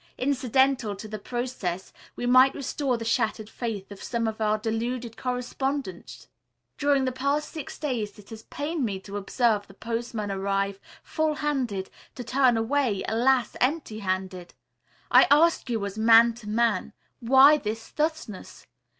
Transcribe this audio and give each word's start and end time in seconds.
Incidental 0.17 0.95
to 0.95 1.07
the 1.07 1.19
process 1.19 1.93
we 2.15 2.25
might 2.25 2.55
restore 2.55 2.97
the 2.97 3.05
shattered 3.05 3.47
faith 3.51 3.91
of 3.91 4.01
some 4.01 4.27
of 4.27 4.41
our 4.41 4.57
deluded 4.57 5.15
correspondents. 5.15 6.27
During 6.75 7.05
the 7.05 7.11
past 7.11 7.49
six 7.51 7.77
days 7.77 8.17
it 8.17 8.31
has 8.31 8.41
pained 8.41 8.83
me 8.83 8.99
to 9.01 9.15
observe 9.15 9.67
the 9.67 9.75
postman 9.75 10.31
arrive, 10.31 10.79
full 11.03 11.35
handed, 11.35 11.91
to 12.15 12.23
turn 12.23 12.57
away, 12.57 13.03
alas, 13.07 13.55
empty 13.61 13.99
handed. 13.99 14.55
I 15.11 15.27
ask 15.29 15.69
you 15.69 15.85
as 15.85 15.99
man 15.99 16.33
to 16.33 16.49
man 16.49 16.93
why 17.19 17.57
this 17.57 17.87
thusness? 17.89 18.65